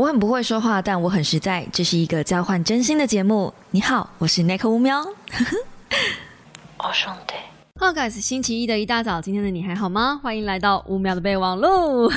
[0.00, 1.66] 我很不会说话，但我很实在。
[1.70, 3.52] 这是一个交换真心的节目。
[3.70, 4.98] 你好，我是 Nick 乌喵。
[6.80, 7.34] 哦，兄弟。
[7.78, 10.18] Hello guys，星期一的一大早，今天的你还好吗？
[10.22, 12.10] 欢迎来到五秒的备忘录。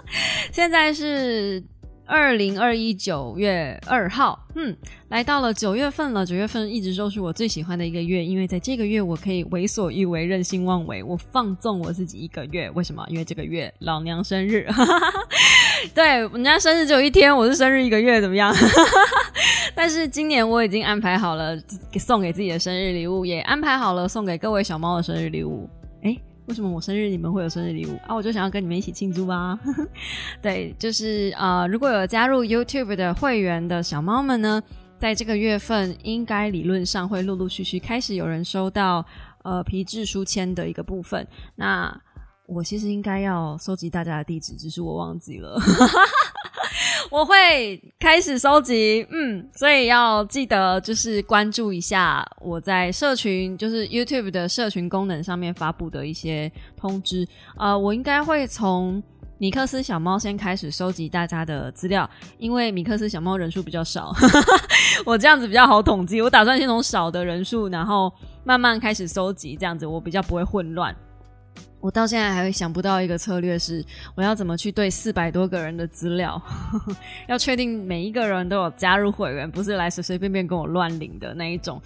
[0.52, 1.64] 现在是。
[2.10, 4.76] 二零二一九月二号，嗯，
[5.10, 6.26] 来到了九月份了。
[6.26, 12.68] 九月份一直都是我最喜欢的一个月，因为在这个月我可以为所欲为、任性妄为，我放纵我自己一个月。
[12.70, 13.06] 为什么？
[13.08, 14.66] 因为这个月老娘生日，
[15.94, 18.52] 对，人家生日只有一天，我是生日一个月，怎么样？
[19.76, 21.56] 但是今年我已经安排好了
[21.96, 25.70] 送给自己的生日礼物，也安排好了送给各位小猫的生日礼物。
[26.50, 28.12] 为什么我生日你们会有生日礼物啊？
[28.12, 29.56] 我就想要跟你们一起庆祝吧。
[30.42, 34.60] 对，就是呃，如果有加入 YouTube 的会员的小猫们呢，
[34.98, 39.06] 在这个月份应该理论上会陆陆续续开始有人收到
[39.44, 41.24] 呃皮质书签的一个部分。
[41.54, 41.96] 那
[42.48, 45.56] 我其实应该要收集大家的地址，只是我忘记了。
[47.10, 57.26] 我会开始收集，嗯，所以要记得就是关注一下我在社群，就是 YouTube 的社群功能上面发布的一些通知。
[57.58, 59.02] 呃，我应该会从
[59.38, 62.08] 米克斯小猫先开始收集大家的资料，
[62.38, 64.14] 因为米克斯小猫人数比较少，
[65.06, 66.20] 我这样子比较好统计。
[66.20, 68.12] 我打算先从少的人数，然后
[68.44, 70.94] 慢慢开始收集，这样子我比较不会混乱。
[71.80, 76.40] 我到现在还会想不到一个策略，是我要怎么去对四百多个人的资料，
[77.26, 81.80] 要确定每一个人都有加入会员，不是来随随便便跟我乱领的那一种。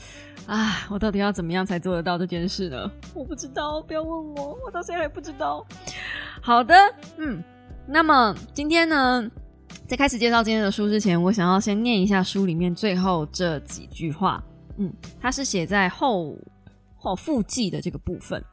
[0.47, 2.91] 啊，我到底要怎么样才做得到这件事呢？
[3.15, 5.65] 我不知道，不要问我，我到现在还不知道。
[6.43, 6.75] 好的，
[7.17, 7.43] 嗯，
[7.87, 9.31] 那么今天呢，
[9.87, 14.43] 在开始介绍今天的书之前，我想要先念一下书里面最后这几句话。
[14.77, 16.37] 嗯，它是写在后
[16.97, 18.45] 后附记的这个部分。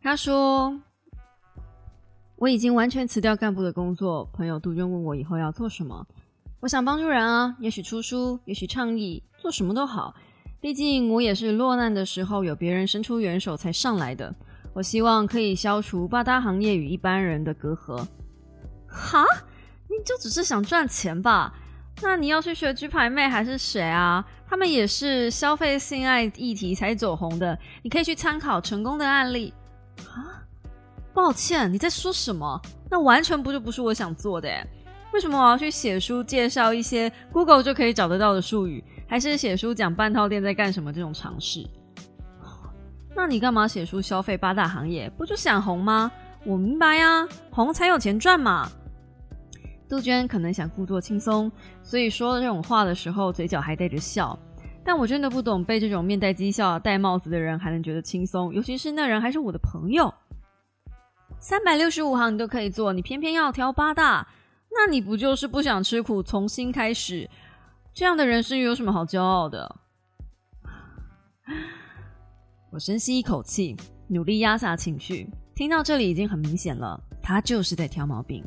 [0.00, 0.80] 他说
[2.36, 4.24] ：“我已经完全辞掉干部的工作。
[4.32, 6.06] 朋友杜鹃问我以后要做什么，
[6.60, 10.14] 我想帮助人啊，也许出书，也许倡议，做什么都好。
[10.60, 14.34] 毕竟我也是落难的时候有别人伸出援手才上来的。
[14.72, 18.06] 我希望可以消除八大行业与一般人的隔阂。
[18.86, 19.24] 哈，
[19.88, 21.52] 你就只是想赚钱吧？
[22.00, 24.24] 那你要去学居牌妹还是谁啊？
[24.48, 27.58] 他们也是消费性爱议题才走红的。
[27.82, 29.52] 你可以去参考成功的案例。”
[30.06, 30.42] 啊，
[31.12, 32.60] 抱歉，你在说什么？
[32.90, 34.48] 那完全不就不是我想做的
[35.12, 41.66] 为什么我要去写书介绍一些 Google 就可以找得到的术语，还是写书讲半套店在干什么这种尝试？
[43.16, 45.10] 那你干嘛写书消费八大行业？
[45.16, 46.12] 不就想红吗？
[46.44, 48.70] 我明白呀，红才有钱赚嘛。
[49.88, 51.50] 杜鹃可能想故作轻松，
[51.82, 54.38] 所以说这种话的时候嘴角还带着笑。
[54.88, 60.10] 但我真的不懂，被这种面带讥笑、戴帽子的人还能觉得轻松，尤其是那人还是我的朋友。
[61.38, 64.26] 三百六十五行你都可以做，你偏偏要挑八大，
[64.70, 67.28] 那你不就是不想吃苦，重新开始？
[67.92, 69.76] 这样的人生有什么好骄傲的？
[72.72, 73.76] 我深吸一口气，
[74.08, 75.28] 努力压下情绪。
[75.54, 78.42] 听到这里已经很明显了，他就是在挑毛病。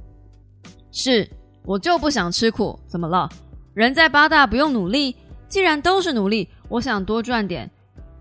[0.91, 1.29] 是
[1.63, 3.29] 我就不想吃苦，怎么了？
[3.75, 5.15] 人在八大不用努力？
[5.51, 7.69] 既然都是努力，我想多赚点，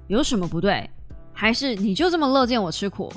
[0.08, 0.90] 有什么不对？
[1.32, 3.08] 还是你就这么乐见我吃苦？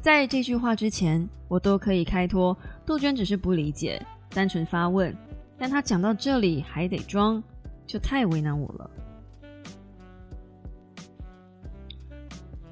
[0.00, 2.56] 在这句话之前，我都可以开脱。
[2.86, 5.12] 杜鹃只是不理解，单纯发问，
[5.58, 7.42] 但他讲到这里还得装，
[7.88, 8.90] 就太为难我了。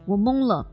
[0.07, 0.65] 我懵了，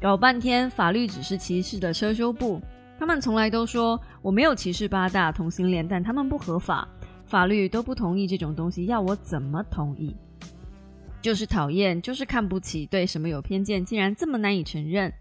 [0.00, 2.62] 搞半天法律只是歧视的车修部，
[2.98, 6.88] 他们从来都说我没有歧视八大同性恋，但他们不合法。
[7.28, 10.16] 法律都不同意这种东西，要我怎么同意？
[11.20, 15.12] 就是讨厌，就是看不起，对什么有偏见，竟然这么难以承认。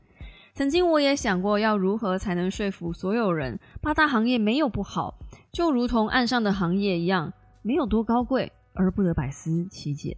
[0.53, 5.19] 曾经我也想过，要如何才能说服所有人，八大行业没有不好，
[5.51, 10.16] 就如同岸上的行业一样，没有多高贵，而不得百思其解。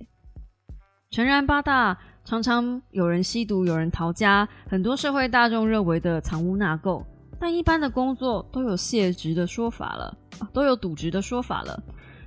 [1.10, 7.04] 诚然，八大常常有人吸毒，有人逃家，很多社会大众认为的藏污纳垢。
[7.40, 10.18] 但一般的工作都有卸职的说法了，
[10.52, 11.82] 都有渎职的说法了。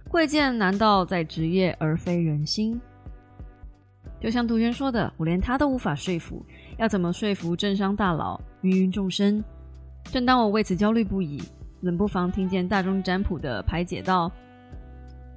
[0.09, 2.81] 贵贱难道在职业而非人心？
[4.21, 6.45] 就像杜鹃说的，我连他都无法说服，
[6.79, 9.43] 要怎么说服政商大佬、芸芸众生？
[10.05, 11.43] 正当我为此焦虑不已，
[11.81, 14.31] 冷不防听见大众占卜的排解道：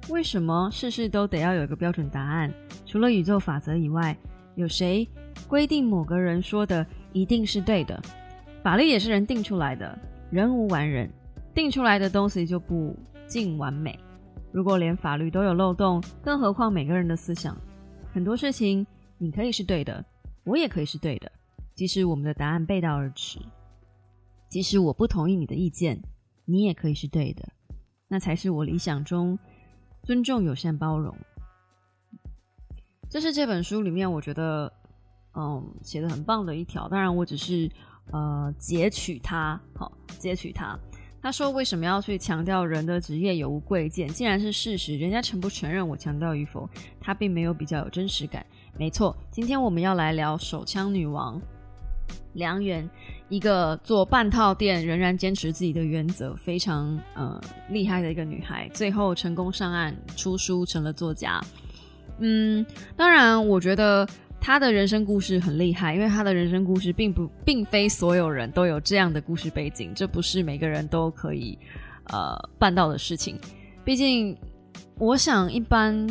[0.08, 2.52] 为什么事事都得要有一个标准答案？
[2.84, 4.16] 除了宇宙法则以外，
[4.54, 5.06] 有谁
[5.48, 8.00] 规定某个人说的一定是对的？
[8.66, 9.96] 法律也是人定出来的，
[10.28, 11.08] 人无完人，
[11.54, 12.92] 定出来的东西就不
[13.28, 13.96] 尽完美。
[14.50, 17.56] 如果连法律都有漏洞，更何况每个人的思想？
[18.12, 18.84] 很多事情
[19.18, 20.04] 你可以是对的，
[20.42, 21.30] 我也可以是对的，
[21.76, 23.38] 即使我们的答案背道而驰，
[24.48, 26.02] 即使我不同意你的意见，
[26.44, 27.48] 你也可以是对的。
[28.08, 29.38] 那才是我理想中
[30.02, 31.16] 尊重、友善、包容。
[33.08, 34.72] 这是这本书里面我觉得
[35.36, 36.88] 嗯写的很棒的一条。
[36.88, 37.70] 当然，我只是
[38.12, 40.78] 呃截取它，好截取它。
[41.22, 44.06] 他说：“为什么要去强调人的职业有无贵贱？
[44.08, 46.68] 既然是事实，人家承不承认我强调与否，
[47.00, 48.46] 他并没有比较有真实感。
[48.78, 51.40] 没错，今天我们要来聊手枪女王
[52.34, 52.88] 梁媛，
[53.28, 61.42] 一个做半套店仍然坚持自己的原则，非常呃厉害的一个女孩，最后成功上岸出书，成了作家。
[62.20, 62.64] 嗯，
[62.94, 64.06] 当然，我觉得。”
[64.46, 71.58] 他的人生故事很厉害，因为他的人生故事并不并非所有人都有这样的故事背景，这不是每个人都可以
[72.10, 73.36] 呃办到的事情。
[73.84, 74.38] 毕竟，
[74.98, 76.06] 我想一般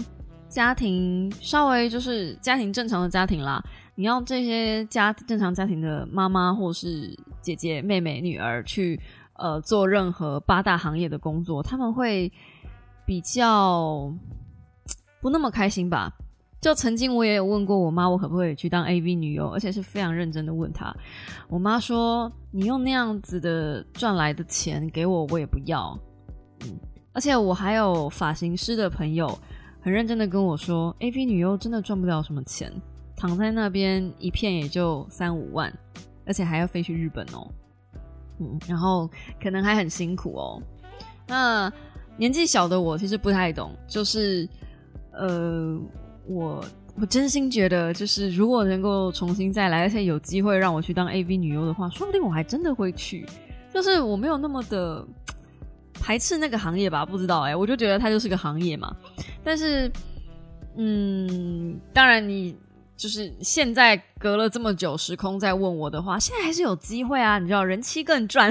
[0.50, 3.64] 家庭稍微就是家庭正常的家庭啦，
[3.96, 9.00] 你要这些家正常家庭的妈妈或是姐姐、妹妹、女儿去
[9.36, 12.30] 呃做任何八大行业的工作，他们会
[13.06, 14.14] 比较
[15.22, 16.12] 不那么开心吧。
[16.62, 20.92] 就曾经我也有问过我妈，我可不可以去当 AV 女优，而且是非常认真的问她。
[21.48, 25.96] 我妈说：“你用那样子的赚来的钱给我，我也不要。”
[26.66, 26.76] 嗯，
[27.14, 29.38] 而且我还有发型师的朋友，
[29.80, 32.72] 很认真的跟我说：“AV 女优真的赚不了什么钱，
[33.16, 35.72] 躺在那边一片也就三五万，
[36.26, 37.48] 而且还要飞去日本哦。”
[38.42, 39.08] 嗯，然后
[39.40, 40.60] 可能还很辛苦哦。
[41.28, 41.72] 那
[42.18, 44.50] 年纪小的我其实不太懂，就是
[45.12, 45.80] 呃。
[46.28, 46.64] 我
[47.00, 53.26] 我真心觉得，就是如果能够重新再来，而且有机会让我去当 AV 女优的话，说不定我还真的会去。
[53.74, 55.06] 就是我没有那么的
[55.94, 58.96] 排斥那个行业吧，不知道哎，我就觉得它就是个行业嘛。
[59.44, 59.92] 但是，
[60.78, 62.56] 嗯，当然你
[62.96, 68.50] 就是现在隔了这么久时空再问我的话，现在还是有机会啊，你知道人气更赚，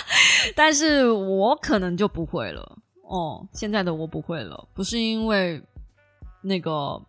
[0.54, 2.78] 但是我可能就不会了
[3.08, 3.48] 哦。
[3.54, 5.60] 现在的我不会了，不是因为。
[6.42, 7.00] 那个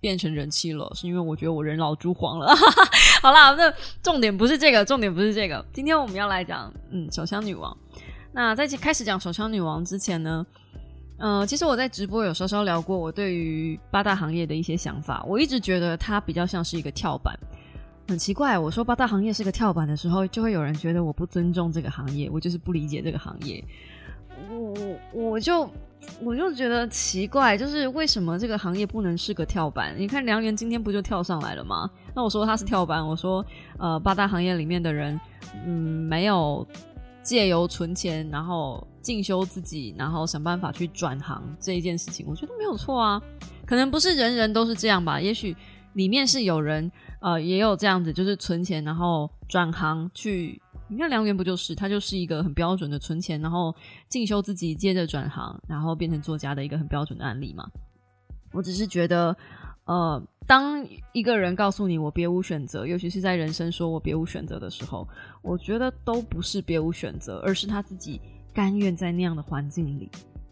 [0.00, 2.54] 变成人气了，是因为我觉得我人老珠黄了。
[3.22, 3.72] 好啦，那
[4.02, 5.64] 重点不是这个，重点不是这个。
[5.72, 7.76] 今天我们要来讲，嗯，手枪女王。
[8.32, 10.46] 那在开始讲手枪女王之前呢，
[11.18, 15.24] 呃，其实我在直播有稍稍聊过我对于八大行业的一些想法。
[15.26, 17.34] 我一直觉得它比较像是一个跳板。
[18.08, 23.64] 很奇怪，我说八大行业是个跳板的时候，就会有人觉得我不尊重这个行业，我就是不理解这个行业。
[24.50, 24.74] 我
[25.12, 25.68] 我我就。
[26.22, 29.92] 我就觉得奇怪，就是为什么这个行业不能是个跳板？
[29.98, 31.90] 你看梁元今天不就跳上来了吗？
[32.14, 33.44] 那我说他是跳板，我说
[33.76, 35.18] 呃八大行业里面的人，
[35.64, 35.72] 嗯，
[36.06, 36.64] 没有
[37.24, 43.20] 借由存钱，然后进修自己，然后想办法去转行这一件事情，我觉得没有错啊。
[43.66, 45.56] 可能不是人人都是这样吧，也许
[45.94, 46.90] 里面是有人
[47.20, 50.62] 呃也有这样子，就是存钱然后转行去。
[50.88, 53.74] 你看梁元不就是，他就是一个很标准的存钱，然后
[54.08, 57.68] 进修自己，接着转行，然后变成作家的一个很标准的案例嘛。
[58.52, 59.36] 我只是觉得，
[59.84, 65.06] 呃，当一个人告诉你我别无选择，尤其是在人生说我别无选择的时候，
[65.42, 68.20] 我觉得都不是别无选择，而是他自己
[68.54, 70.08] 甘愿在那样的环境里。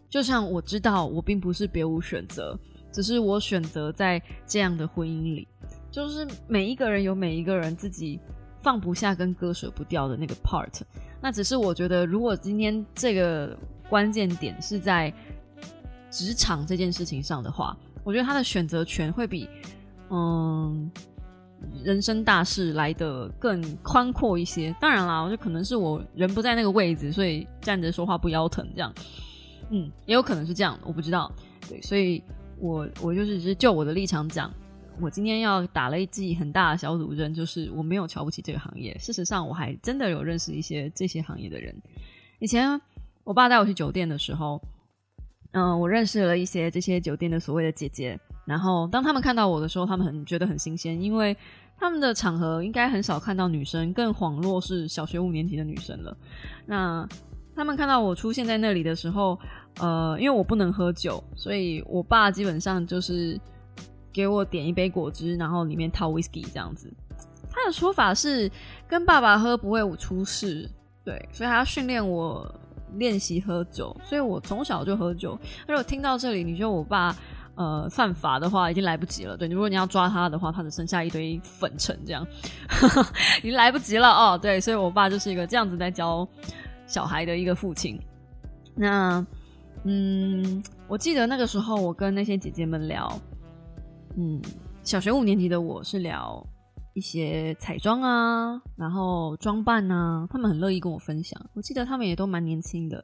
[0.09, 2.59] 就像我知道我并不是别无选择，
[2.91, 5.47] 只是我选择在这样的婚姻里。
[5.89, 8.19] 就是每一个人有每一个人自己。
[8.65, 10.81] 放不下跟割舍不掉的那个 part，
[11.21, 13.55] 那只是我觉得，如果今天这个
[13.87, 15.13] 关键点是在
[16.09, 19.47] 职场这件事情上的话，我觉得他的选择权会比
[20.09, 20.89] 嗯
[21.83, 24.75] 人生大事来的更宽阔一些。
[24.81, 28.91] 当然啦，我就可能是我人不在那个位置，所以站着说话不腰疼这样。
[29.69, 31.31] 嗯，也有可能是这样，我不知道。
[31.69, 32.23] 对，所以
[32.57, 34.51] 我我就是是就我的立场讲。
[35.01, 38.97] 我今天要打了一剂很大的小赌针，就是我没有瞧不起这个行业。
[38.97, 41.75] 事实上，我还真的有认识一些这些行业的人。
[42.39, 42.79] 以前
[43.23, 44.61] 我爸带我去酒店的时候，
[45.51, 48.19] 嗯，我认识了一些这些酒店的所谓的姐姐。
[48.45, 51.35] 然后当他们看到我的时候，他们很觉得很新鲜，因为
[51.77, 56.15] 他们的场合应该很少看到女生，更恍若是小学五年级的女生了。
[56.65, 57.07] 那
[57.55, 59.37] 他们看到我出现在那里的时候，
[59.79, 63.39] 呃，因为我不能喝酒，所以我爸基本上就是。
[64.15, 66.89] 给我点一杯果汁，然后里面套 whisky 这样子。
[67.51, 68.49] 他的说法是
[68.87, 70.69] 跟爸爸喝不会出事，
[71.03, 72.49] 对，所以他要训练我
[72.93, 73.93] 练习喝酒。
[74.05, 75.37] 所以我从小就喝酒。
[75.67, 77.13] 如果听到这里，你觉得我爸
[77.55, 79.35] 呃犯法的话，已经来不及了。
[79.35, 82.25] 对，如果你要抓他的话，他只剩下一堆粉尘这样，
[83.43, 84.37] 已经来不及了哦。
[84.41, 86.25] 对，所以我爸就是一个这样子在教
[86.87, 87.99] 小孩的一个父亲。
[88.75, 89.25] 那
[89.83, 93.21] 嗯，我记得那个时候我跟那些姐姐们聊。
[94.17, 94.41] 嗯，
[94.83, 96.45] 小学五年级的我是聊
[96.93, 101.39] 一些彩妆啊，然后装扮啊，他们很乐意跟我分享。
[101.53, 103.03] 我记得他们也都蛮年轻的，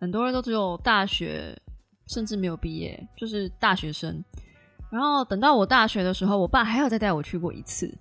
[0.00, 1.56] 很多人都只有大学，
[2.08, 4.22] 甚至没有毕业，就是大学生。
[4.90, 7.96] 然后等到我大学的时候，我爸还有再带我去过一次。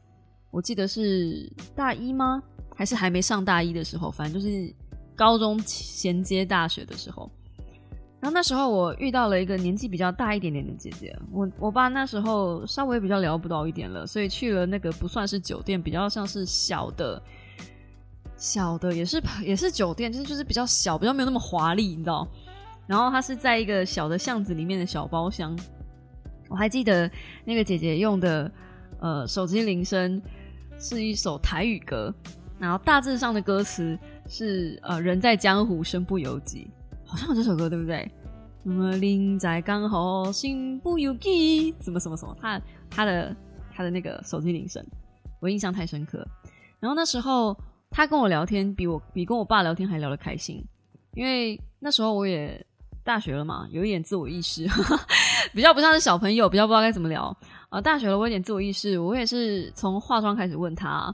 [0.49, 2.41] 我记得是大一吗？
[2.75, 4.09] 还是还没上大一的时候？
[4.09, 4.73] 反正就是
[5.15, 7.29] 高中衔接大学的时候。
[8.21, 11.17] 然后那时候我遇到了一个年纪比较大一点点的姐姐。
[11.31, 17.21] 我我爸那时候稍微比较聊不到一点了，所以去了那个不算是酒店，比较像是小的、
[18.35, 22.27] 小的，也是也是酒店，就是就是比较小，比较没有那么华丽，你知道。
[22.87, 25.57] 然后它是在一个小的巷子里面的小包厢。
[26.49, 27.09] 我还记得
[27.45, 28.51] 那个姐姐用的
[28.99, 30.21] 呃手机铃声
[30.79, 32.13] 是一首台语歌，
[32.57, 33.97] 然后大致上的歌词
[34.27, 36.67] 是呃人在江湖身不由己，
[37.09, 38.09] 好像有这首歌对不对？
[38.63, 43.35] 什么林在刚好心不由己，什么什么什么，他他的
[43.73, 44.85] 他的那个手机铃声，
[45.39, 46.25] 我印象太深刻。
[46.79, 47.57] 然后那时候
[47.89, 50.63] 他跟我聊天，比我比跟我爸聊天还聊得开心，
[51.15, 52.65] 因为那时候我也。
[53.01, 54.67] 大学了嘛，有一点自我意识，
[55.51, 57.35] 比较不像是小朋友，比较不知道该怎么聊
[57.69, 57.81] 啊。
[57.81, 61.11] 大学了，我有点自我意识，我也是从化妆开始问他，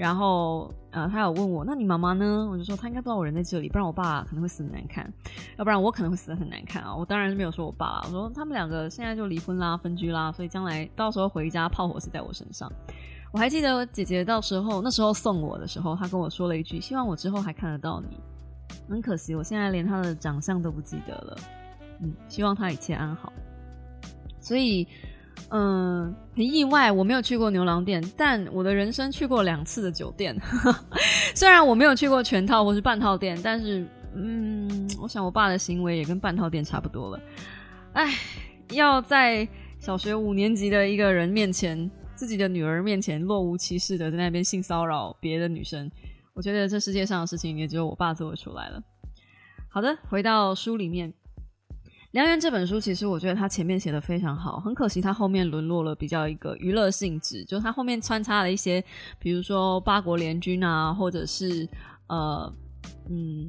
[0.00, 2.48] 然后呃，他有问我，那你妈妈呢？
[2.50, 5.12] 我就说他应该不知道我人在这里，不然我爸可能会死的难看，
[5.58, 6.96] 要不然我可能会死的很难看啊。
[6.96, 12.72] 我当然是没有说我爸，我说他们两个现在就离婚啦，分居啦，所以将来到时候回家炮火是在我身上。
[13.30, 18.16] 我还记得姐姐到时候那时候送我的时候，她跟我说了一句，希望我之后还看得到你。
[18.88, 21.36] 很可惜，我现在连她的长相都不记得了。
[22.00, 23.30] 嗯，希望她一切安好。
[24.40, 24.88] 所以，
[25.48, 30.38] 嗯，很意外，我没有去过牛郎店，但我的人生去过两次的酒店。
[31.34, 37.20] 虽然我没有去过全套或是半套店，但是，嗯，我想我爸的行为也跟半套店差不多了。
[37.94, 38.14] 哎，
[38.70, 45.90] 要在小学五年级的一个人面前，自己的女儿面前，若无其事的在那边性骚扰别的女生。
[46.32, 48.80] 我觉得这世界上的事情也只有我爸做得出来了。
[49.68, 51.12] 好的，回到书里面，
[52.12, 58.84] 《良缘》这本书，其实我觉得它前面写的非常好，很可惜它后面沦落了比较一个娱乐性质，就是它后面穿插了一些，
[59.20, 61.68] 比如说八国联军啊，或者是
[62.08, 62.52] 呃
[63.08, 63.48] 嗯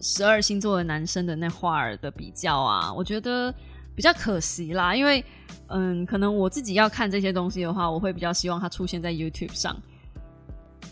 [0.00, 3.54] 十二星座的男生的那画儿的比较啊，我觉得
[3.94, 5.22] 比较可惜啦，因为
[5.66, 9.76] 嗯，可能我自己要看这些东西的话，我会比较希望它出现在 YouTube 上。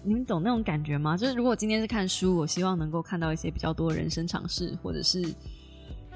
[0.04, 1.16] 你们懂那种感觉吗？
[1.16, 5.24] 就是如果今天是看书，我希望能够看到一些比较多人生尝试，或者是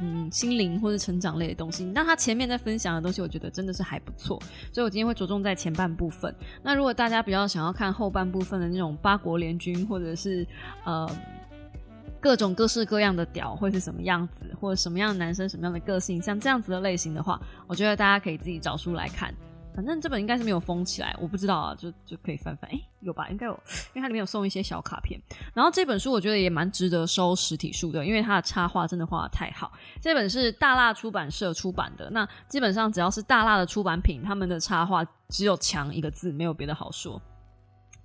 [0.00, 1.84] 嗯心灵或者成长类的东西。
[1.84, 4.40] 那他前面在分享的东西，我觉得真的是还不错，
[4.72, 6.34] 所以我今天会着重在前半部分。
[6.62, 10.46] 那如果大家比较想要看后半部分的那种八国联军，或者是
[10.84, 11.08] 呃
[12.20, 19.34] 各种各式各样的屌会是什么样子，或者什么样的男生什么样的个性，像这样子的类型的话，我觉得大家可以自己找书来看。
[19.80, 22.70] 反正这本应该是没有封起来，我不知道啊，就就可以翻翻。
[22.70, 23.26] 哎，有吧？
[23.30, 23.52] 应该有，
[23.94, 25.18] 因为它里面有送一些小卡片。
[25.54, 29.72] 然后这本书我觉得也蛮值得收实体书的，因为它的插画真的画的太好。
[29.98, 37.18] 这本是大辣出版社出版的，那基本上只要是大辣的出版品，他们的插画只有强一个字，没有别的好说，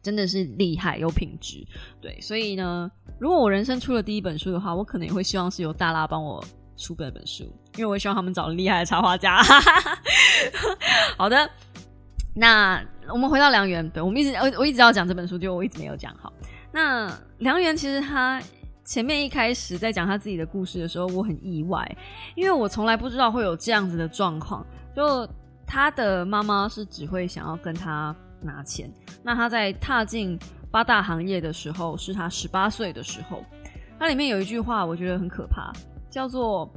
[0.01, 1.61] 真的是厉害有品质。
[1.99, 2.89] 对，所以呢，
[3.19, 6.41] 如果我人生出了第一本书的话，我可能也会希望是由大辣帮我。
[6.77, 7.45] 出本本书，
[7.77, 9.41] 因为我希望他们找厉害的插画家。
[11.17, 11.49] 好的，
[12.35, 13.89] 那我们回到良缘。
[13.89, 16.31] 对我们一直我我一直要讲这本书，就我一直没有讲好。
[16.71, 18.41] 那良缘其实他
[18.83, 21.97] 前面一开始在讲他自己的故事的时候，我很意外，
[22.35, 24.65] 因为我从来不知道会有这样子的状况。
[24.95, 25.27] 就
[25.65, 28.91] 他的妈妈是只会想要跟他拿钱。
[29.23, 30.37] 那他在踏进
[30.69, 33.43] 八大行业的时候，是他十八岁的时候。
[33.97, 35.71] 它里面有一句话，我觉得很可怕。
[36.09, 36.69] 叫做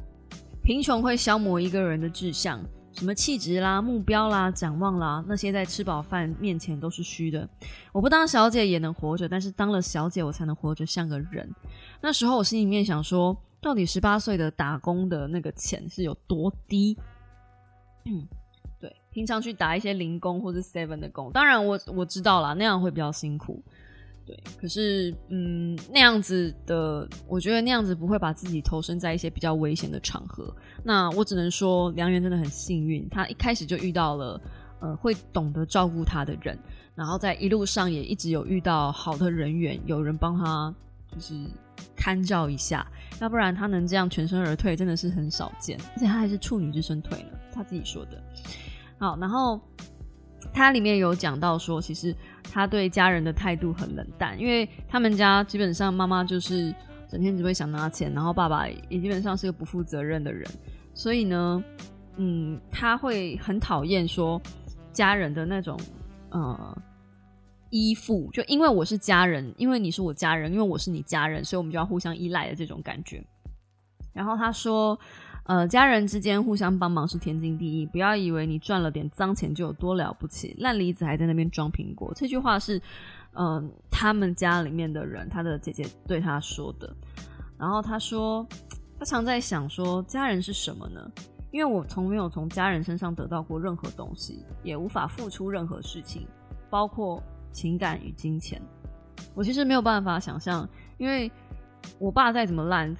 [0.62, 2.60] 贫穷会消磨一个人的志向，
[2.98, 7.48] 什么气质啦、目标啦、展望啦，那些在吃饱饭面前都是虚的。
[7.92, 11.48] 我不当小姐也能活着，但是当了小姐，我才能活着像个人。
[12.00, 16.98] 那时候我心里面想说，到底十八岁的打工的那个钱是有多低？
[18.04, 18.26] 嗯，
[18.80, 23.62] 对，平常去打一些零工或者 seven 的工，当然我我知道了，那样会比较辛苦。
[24.28, 30.54] 对，可是，嗯，那样子的，我觉得那样子不会把自己投身在一些比较危险的场合。
[30.84, 34.38] 那我只能说，梁元真的很幸运，他一开始就遇到了，
[34.80, 36.58] 呃，会懂得照顾他的人，
[36.94, 40.74] 然后在一路上也一直有遇到好的人缘，有人帮他
[41.10, 41.34] 就是
[41.96, 42.86] 看照一下，
[43.22, 45.78] 要不然他能这样全身而退，真的是很少见。
[45.94, 48.22] 而且他还是处女之身退了，他自己说的。
[48.98, 49.58] 好，然后。
[50.52, 52.14] 他里面有讲到说，其实
[52.52, 56.74] 他对家人的态度很冷淡，因为他们家基本上妈妈就是
[57.08, 60.48] 整天只会想拿钱，然后爸爸也基本上是个不负责任的人，
[60.94, 61.62] 所以呢，
[62.16, 64.40] 嗯，他会很讨厌说
[64.92, 65.78] 家人的那种
[66.30, 66.76] 呃
[67.70, 73.22] 依附，就因为我是家人，因为你是我家人，因为我是你家人，所以我们就要互相依赖的这种感觉。
[74.12, 74.98] 然后他说，
[75.48, 82.12] 呃，家人之间互相帮忙是天经地义，不要以为你赚了点脏钱就有多了不起，烂梨子还在那边装苹果。
[82.14, 82.78] 这句话是，
[83.32, 86.94] 嗯，他们家里面的人，他的姐姐对他说的。
[87.58, 88.46] 然后他说，
[88.98, 91.00] 他常在想说，家人是什么呢？
[91.50, 96.28] 因为我从没有从家人身上得到过任何东西，也无法付出任何事情，
[96.68, 98.60] 包括情感与金钱。
[99.34, 101.32] 我其实没有办法想象，因为
[101.98, 102.94] 我爸再怎么烂，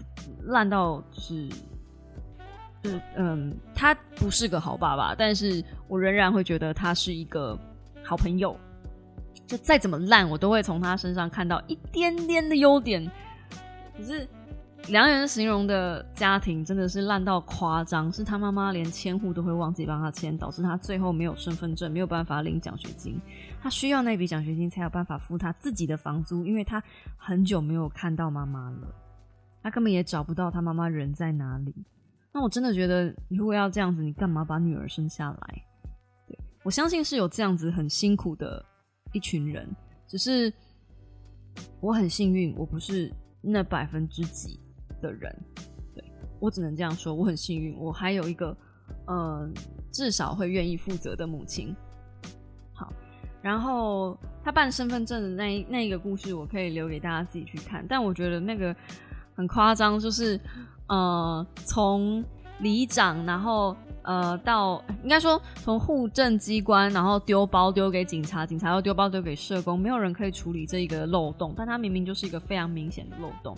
[0.45, 1.49] 烂到就是，
[3.16, 7.58] 嗯，他不是个好爸爸，但是我仍然会觉得他是一个
[8.02, 8.56] 好朋友。
[9.47, 13.11] 就再怎么烂，我都会从他身上看到一点点的优点。
[13.97, 14.28] 可是。
[14.87, 23.20] 梁人形容的家庭真的是烂到夸张，是他妈妈连迁户都会忘记帮他迁，导致他最后没有身份证，没有办法领奖学金。
[23.61, 26.82] 他需要那笔奖学金才有办法付他自己的房租，因为他
[27.16, 28.87] 很久没有看到妈妈了，
[29.62, 31.75] 他根本也找不到他妈妈人在哪里。
[32.38, 35.62] 那我真的觉得，如果要这样子，你干嘛把女儿生下来？
[36.28, 38.64] 对我相信是有这样子很辛苦的
[39.12, 39.68] 一群人，
[40.07, 40.52] 只是
[41.80, 44.61] 我很幸运，我不是那百分之几。
[45.00, 45.33] 的人，
[45.95, 46.04] 对
[46.40, 48.57] 我只能这样说，我很幸运，我还有一个，
[49.07, 49.49] 呃，
[49.92, 51.73] 至少会愿意负责的母亲。
[52.73, 52.92] 好，
[53.40, 57.87] 然后他办身份证的那那一个故事，我可以留给大家自己去看。
[57.88, 58.75] 但我觉得那个
[59.37, 60.37] 很夸张，就是
[60.88, 62.25] 呃，从
[62.61, 73.54] 里长，然后呃，到应该说从户政机关，然后丢包丢给警察，警察又丢包丢给社工，没有人可以处理这一个漏洞，但他明明就是一个非常明显的漏洞。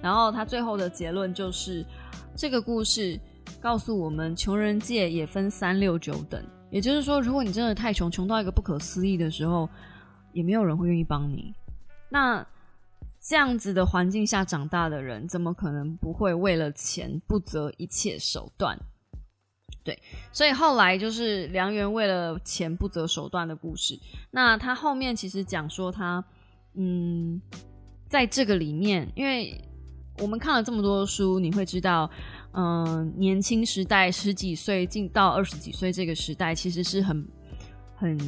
[0.00, 1.84] 然后他最后的结论就是，
[2.36, 3.18] 这个故事
[3.60, 6.40] 告诉我们，穷人界也分三六九等。
[6.70, 9.68] 也就是说，如果你真的太穷，穷到一个不可思议的时候，
[10.32, 11.52] 也没有人会愿意帮你。
[12.08, 12.46] 那
[13.28, 18.78] 这样子的环境下长大的人，怎么可能不会为了钱不择一切手段？
[19.84, 20.00] 对，
[20.32, 24.00] 所以后来就是梁元为了钱不择手段的故事。
[24.30, 26.24] 那他后面其实讲说他，
[26.74, 27.38] 嗯，
[28.06, 29.62] 在这个里面，因为。
[30.20, 32.10] 我们看了这么多书，你会知道，
[32.50, 37.24] 嗯，年轻时代十几岁进到二十几岁这个时代，其实是很
[37.94, 38.18] 很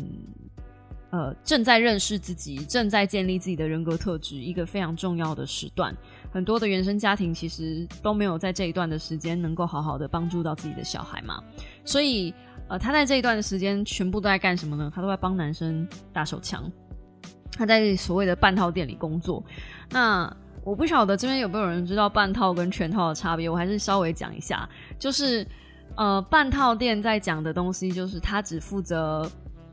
[1.11, 5.95] 呃正在认识自己、正在建立自己的人格特质一个非常重要的时段。
[6.33, 11.43] 很多的原生家庭其实都没有在这一段的时间能够好好的帮助到自己的小孩嘛，
[11.85, 12.33] 所以
[12.69, 14.91] 呃，他在这一段的时间全部都在干什么呢？
[14.95, 16.71] 他都在帮男生打手枪，
[17.53, 19.45] 他在所谓的半套店里工作，
[19.91, 20.35] 那。
[20.63, 24.69] 我不晓得这边有没有人知道半套跟全套的差别，我还是稍微讲一下。
[24.99, 25.45] 就是，
[25.97, 29.29] 呃，半套店在讲的东西，就是他只负责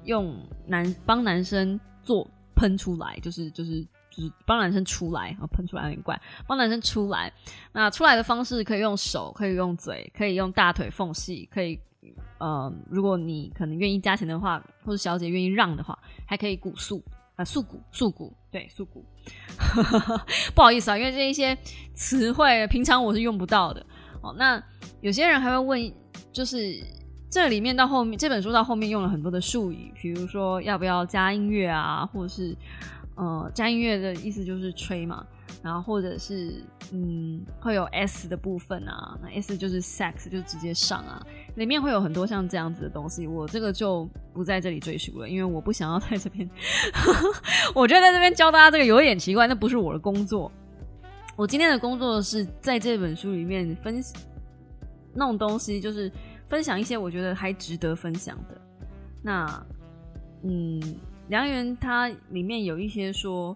[0.08, 7.32] 用男帮男生做喷出来，就是就是就是帮男生出来，啊，喷出来有点怪，帮男生出来。
[7.72, 11.80] 那出来的方式可以用手，可以用嘴，可以用大腿缝隙，可以，
[12.40, 17.04] 呃，如果你可能愿意加钱的话，或者小姐愿意让的话，还可以骨素。
[17.38, 19.06] 啊，素骨，素骨，对，素骨，
[20.56, 21.56] 不好意思啊，因为这一些
[21.94, 23.86] 词汇平常我是用不到的。
[24.24, 24.60] 哦，那
[25.02, 25.94] 有些人还会问，
[26.34, 26.84] 就是
[27.30, 32.56] 这里面到后面这本书到后面用了很多的术语，比如说要不要加音乐啊，或者是
[33.16, 35.26] 呃加音乐的意思就是吹嘛。
[35.64, 46.48] 然后或者是嗯会有 S 的部分啊，那 S 就是 sex 就直接上啊，里面会有很多像这样子的东西，我这个就不在这里赘述了，因为我不想要在这边，
[47.74, 50.50] 我觉得在这边教大家这个有点奇怪，那不是我的工作，
[51.36, 54.16] 我今天的工作是在这本书里面分析
[55.16, 56.10] 弄东西，就是
[56.50, 58.62] 分享一些我觉得还值得分享的。
[59.22, 59.66] 那
[60.44, 60.82] 嗯，
[61.28, 63.56] 梁元他里面有一些说。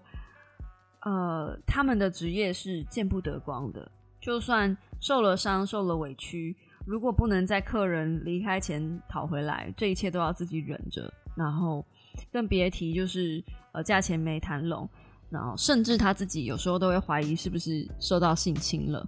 [1.04, 11.12] 呃，他们的职业是见不得光的，就算受了伤、受了委屈，如果不能在客人离开前讨回来，这一切都要自己忍着。
[11.36, 11.84] 然后
[12.32, 14.88] 更别提就是呃，价钱没谈拢，
[15.32, 19.04] 然后甚至他自己有时候都会怀疑是不是受到性侵了，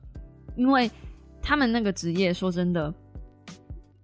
[0.55, 0.89] 因为
[1.43, 2.91] 他们那个职业，说真的，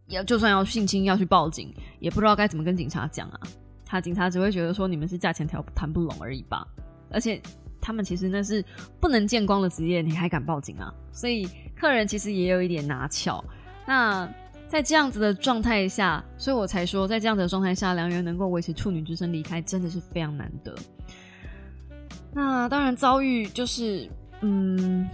[0.09, 3.39] 要就算要性侵要去报警，也不知道该怎么跟警察讲啊。
[3.85, 6.67] 他警察只会觉得说你们是价钱谈谈不拢而已吧，
[7.09, 7.41] 而且。
[7.81, 8.63] 他们其实那是
[8.99, 10.93] 不能见光的职业，你还敢报警啊？
[11.13, 13.41] 所以客人其实也有一点拿巧。
[13.87, 14.29] 那
[14.67, 20.75] 在这样子的状态下，所以我才说，在这样的状态下，梁元能够维持处女之身离开，真的是非常难得。
[22.33, 25.07] 那当然遭遇就是，嗯，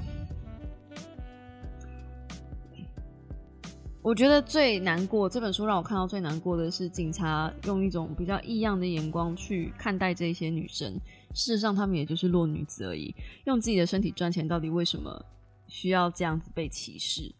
[4.05, 10.93] 我觉得最难过这本书让我看到最难过的是，警察用一种比较异样的眼光去看待这些女生。
[11.33, 13.11] 事实上，他们也就是弱女子而已，
[13.45, 15.19] 用自己的身体赚钱，到底为什么
[15.65, 17.33] 需要这样子被歧视。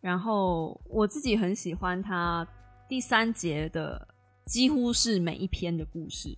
[0.00, 2.48] 然后我自己很喜欢他
[2.88, 4.08] 第三节的，
[4.46, 6.34] 几乎是每一篇的故事。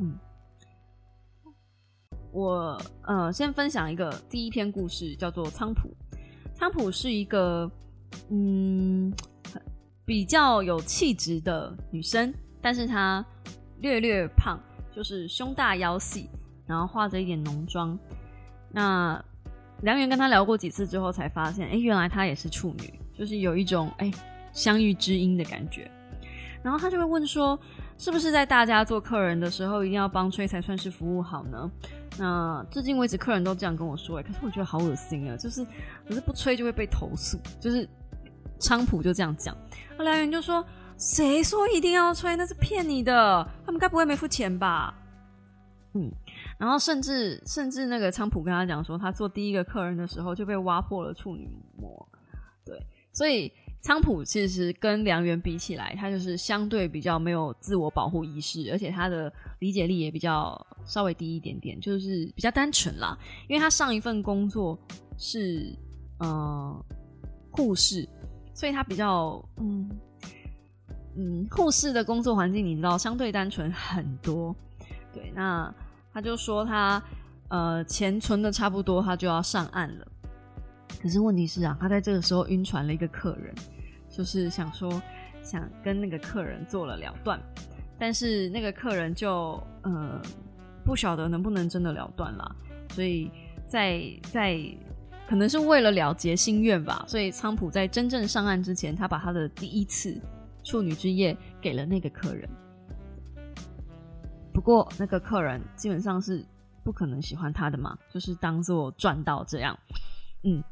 [0.00, 0.18] 嗯，
[2.32, 5.88] 我呃先分享一个第一篇故事，叫做仓普。
[6.52, 7.70] 仓普是一个
[8.30, 9.12] 嗯
[10.04, 13.24] 比较有气质的女生，但是她
[13.80, 14.58] 略略胖，
[14.94, 16.28] 就是胸大腰细，
[16.66, 17.98] 然后化着一点浓妆。
[18.70, 19.22] 那
[19.82, 24.10] 梁元跟她聊过几次之后，才发现，哎，原来她也是处女，就是有一种哎
[24.52, 25.90] 相遇知音的感觉。
[26.62, 27.58] 然后他就会问说，
[27.98, 31.68] 是不是在大家做客人的时候，一定要帮吹才算是服务好呢？
[32.16, 35.64] 那至今为止，客人都这样跟我说，哎，可是我觉得好恶心啊，就是
[36.06, 37.88] 可是不吹就会被投诉，就是
[38.62, 39.56] 昌普就这样讲。
[39.98, 40.64] 那梁元就说，
[40.96, 42.36] 谁说一定要吹？
[42.36, 44.94] 那是骗你的，他们该不会没付钱吧？
[45.94, 46.10] 嗯。
[46.58, 52.08] 然后甚至甚至那个仓普跟他讲说，他做第一个客人的时候就被挖破了处女膜，
[52.64, 52.78] 对，
[53.12, 63.18] 所以仓普其实跟梁元比起来，他就是相对比较没有自我保护意识，而且他的理解力也比较稍微低一点点，就是比较单纯啦。
[63.48, 64.78] 因为他上一份工作
[65.18, 65.76] 是
[66.20, 66.80] 嗯
[67.50, 68.08] 护士，
[68.54, 69.90] 所以他比较嗯
[71.16, 74.54] 嗯护士的工作环境，你知道相对单纯很多，
[75.12, 75.72] 对那。
[76.14, 77.02] 他就说他
[77.48, 80.06] 呃钱存的差不多，他就要上岸了。
[81.00, 83.54] 可是问题是啊，他在这个时候晕船了一个客人，
[84.10, 85.00] 就是想说
[85.42, 87.40] 想跟那个客人做了了断，
[87.98, 90.20] 但是那个客人就呃
[90.84, 92.56] 不晓得能不能真的了断了，
[92.90, 93.30] 所以
[93.66, 94.60] 在在
[95.26, 100.20] 可能是为了了结心愿吧，所以仓普在真正上岸之前，他把他的第一次
[100.62, 102.48] 处女之夜给了那个客人。
[104.52, 106.44] 不过那个客人基本上是
[106.84, 109.78] 不可能喜欢他的嘛，就是当做赚到这样。
[110.44, 110.62] 嗯，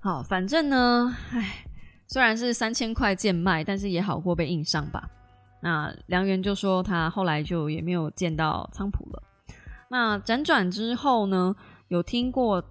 [0.00, 1.64] 好，反正呢，唉，
[2.08, 5.08] 虽然是三千块贱卖，但是也好过被硬上吧。
[5.60, 9.22] 那梁元就说他后来就也没有见到仓普了。
[9.88, 11.54] 那辗转之后呢，
[11.88, 12.62] 有听过，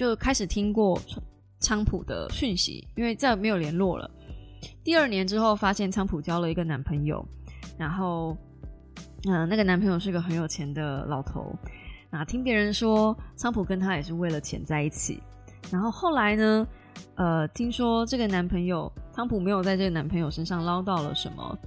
[0.00, 0.98] 就开始听过
[1.58, 4.10] 仓普的讯息，因为再没有联络了。
[4.82, 7.22] 第二年之后，发现仓普交了一个男朋友，
[7.76, 8.34] 然后。
[9.28, 11.54] 嗯，那个男朋友是个很有钱的老头。
[12.08, 15.22] 啊听别人说，仓普跟他也是为了钱在一起。
[15.70, 16.66] 然后后来呢，
[17.16, 21.58] 呃，听说这个男朋友仓普没有在这个男朋友身上捞到了什么，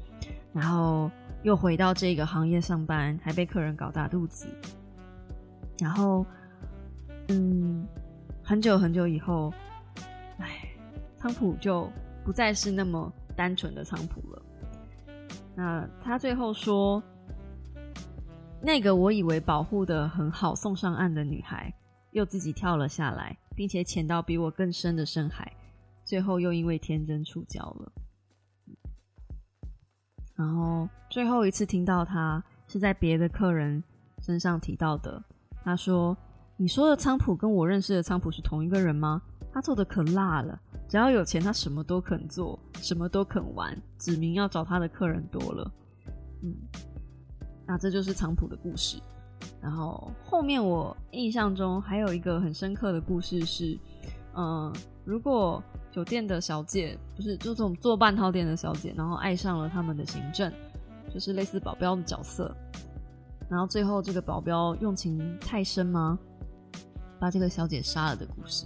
[0.52, 1.12] 然后
[1.44, 4.48] 又回到这个行业上班，还被客人搞大肚子。
[5.78, 6.26] 然后，
[7.28, 7.86] 嗯，
[8.44, 9.54] 很久很久以后，
[10.38, 10.70] 哎，
[11.16, 11.90] 仓普就
[12.24, 14.42] 不再是那么单纯的仓普了。
[15.56, 17.02] 那他最后说。
[18.66, 21.70] 那个我以为保护的很好，送上岸的女孩，
[22.12, 25.52] 又自己跳了下来，并且潜到比我更深的深海，
[26.06, 27.92] 最后又因为天真触礁了。
[30.34, 33.84] 然后最后一次听到他是在别的客人
[34.22, 35.22] 身上提到的。
[35.62, 36.18] 他说
[36.56, 39.22] ：“你说的仓普跟我认识的仓普是同一个人吗？
[39.52, 45.72] 他做的可辣了，只要有钱，他什么都肯做，什么都肯玩，指明要找他的客人多了。”
[46.42, 46.56] 嗯。
[47.66, 48.98] 那这就是仓普的故事，
[49.62, 53.80] 然后后面我印象中还有一个很深刻的故事是，
[54.36, 54.74] 嗯，
[55.06, 60.52] 如果酒店的小姐不是就这种做半套店的小姐，然后爱上了他们的行政，
[61.14, 62.54] 就是类似保镖的角色，
[63.50, 66.20] 然后最后这个保镖用情太深吗？
[67.24, 68.66] 把这个小姐杀了的故事，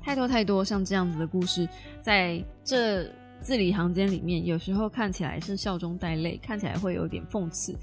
[0.00, 1.68] 太多太多像这样子的故事，
[2.00, 3.02] 在这
[3.40, 7.76] 字里行间里面，有时候看起来是笑中带泪，看起来会有点讽刺。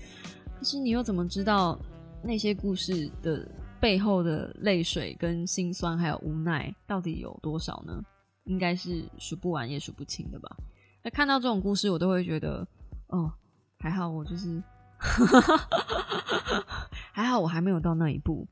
[0.58, 1.78] 可是你又怎么知道
[2.24, 3.46] 那些故事的
[3.82, 8.02] 背后的泪水跟心酸还有无奈到底有多少呢？
[8.46, 10.50] 应该是数不完也数不清的吧。
[11.04, 12.66] 那看到这种故事，我都会觉得，
[13.08, 13.30] 哦，
[13.78, 14.64] 还好我就是，
[17.12, 18.48] 还好我还没有到那一步。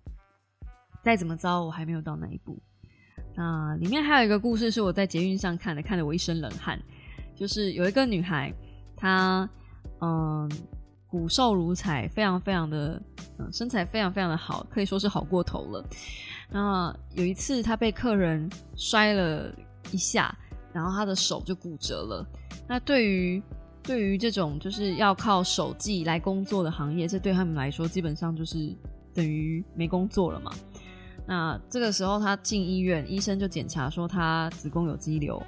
[1.06, 2.60] 再怎么着，我还没有到那一步。
[3.36, 6.82] 那里面还有一个故事是我在捷运上看的，看得我一身冷汗。
[7.36, 8.52] 就是有一个女孩，
[8.98, 9.48] 她
[10.02, 10.50] 嗯。
[11.08, 13.02] 骨瘦如柴，非常非常的，
[13.39, 15.86] 嗯，身材非常非常的好，可以说是好过头了。
[16.52, 19.50] 那有一次，她被客人摔了
[19.91, 20.36] 一下，
[20.74, 22.28] 然后他的手就骨折了。
[22.68, 23.41] 那对于
[23.82, 28.76] 对于这种就是要靠手技来工作的行业，这对他们来说基本上就是
[29.13, 30.52] 等于没工作了嘛。
[31.27, 35.41] 那这个时候他进医院，医生就检查说他子宫有肌瘤，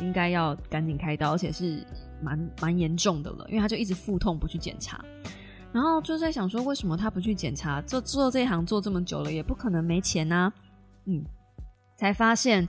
[0.00, 1.84] 应该要赶紧开刀，而且是。
[2.24, 5.04] 蛮蛮严重的了，因为他就一直腹痛不去检查，
[5.72, 7.82] 然后就在想说，为什么他不去检查？
[7.82, 10.52] 做做这一行做这么久了，也不可能没钱呐。
[11.06, 11.24] 嗯，
[11.96, 12.68] 才发现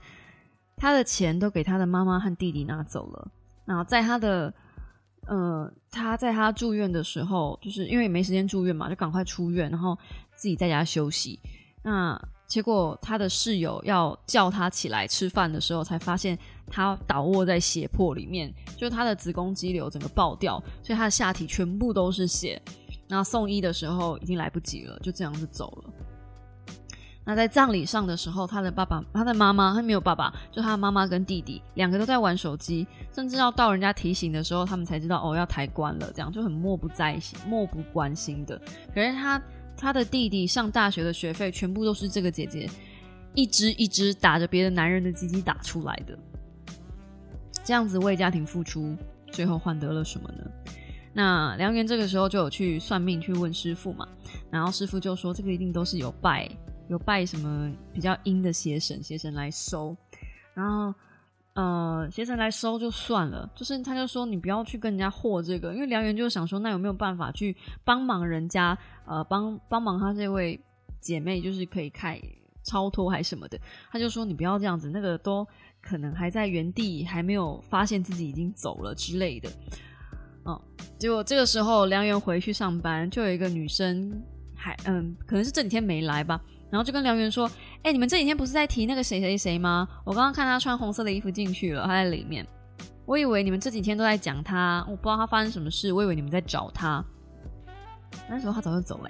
[0.75, 3.31] 他的钱都给他的妈妈和弟弟拿走了。
[3.63, 4.51] 然后在他的
[5.27, 9.95] 呃，他在他住院的时候，就是因为没时间住院嘛，就赶快出院，然后
[10.35, 11.39] 自己在家休息。
[11.83, 12.19] 那
[12.53, 16.37] 结果他的室友要叫他起来吃饭的时候，才发现
[16.67, 22.61] 他倒卧在血泊里面，就他的子宫肌瘤整个爆掉，所以他的下体全部都是血。
[23.07, 25.93] 那送医的时候已经来不及了，就这样子走了。
[27.25, 32.85] 那在葬礼上的时候，他的爸爸、他的妈妈，他没有爸爸，就他的妈妈跟弟弟两个都在玩手机，
[33.15, 38.61] 甚至要到人家提醒的时候，他们才知道哦要抬棺了，这样就很漠不在心、漠不关心的。
[38.93, 39.41] 可是他
[39.75, 42.69] 他的弟弟上大学的学费全部都是这个姐姐
[43.33, 46.17] 一支一支打着别的男人的鸡鸡打出来的，
[47.63, 48.95] 这样子为家庭付出，
[49.31, 50.49] 最后换得了什么呢？
[51.13, 54.07] 那梁元这个时候就有去算命去问师傅嘛，
[54.49, 56.49] 然后师傅就说这个一定都是有拜。
[56.89, 59.95] 有拜什么比较阴的邪神，邪神来收，
[60.53, 60.93] 然后
[61.55, 70.59] 呃，邪神来收就算了，就是他就说你不要去跟人家和这个，因为梁元就想说，那有没有办法去帮忙人家，呃，帮帮忙他这位
[70.99, 72.19] 姐妹，就是可以开
[72.63, 73.59] 超脱还什么的，
[73.91, 75.47] 他就说你不要这样子，那个都
[75.79, 79.47] 可能还在原地，还没有发现自己已经走了之类的，
[80.45, 80.59] 嗯，
[80.97, 84.19] 结果这个时候梁元回去上班，就有一个女生
[84.55, 86.41] 还嗯，可能是这几天没来吧。
[86.73, 87.47] 然后就跟梁元说
[87.83, 89.87] ：“哎，你们这几天不是在提那个谁谁谁吗？
[90.03, 92.43] 我刚刚看他穿红色的衣服进去了，他在里面。
[93.05, 95.93] 我以为你们这几天都在讲他，我不知道他发生什么事。
[95.93, 97.05] 我以为你们在找他。
[98.27, 99.09] 那时候他早就走了。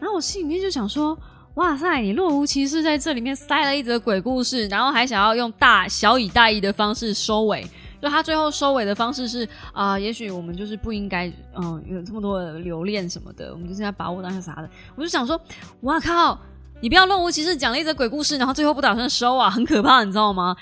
[0.00, 1.16] 然后我心里面就想说：
[1.54, 7.64] 哇塞，你若无其事在这里面塞了一则鬼故事，然后还想要用大小以大意的方式收尾。
[8.02, 14.68] 就他最后收尾的方式是啊，也许我们就是不应该嗯有这么多的留恋什么的，我们就是要把握当下啥的。
[14.96, 15.40] 我就想说：
[15.82, 16.36] 哇靠！”
[16.82, 20.56] 你不要若无其事讲了一则鬼故事，然后最后不打算收啊，很可怕，你知道吗？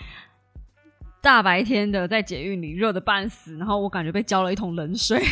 [1.21, 5.23] 大白天的在捷运里热的半死，然后我感觉被浇了一桶冷水，